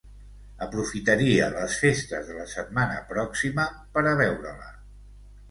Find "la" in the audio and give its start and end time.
2.39-2.47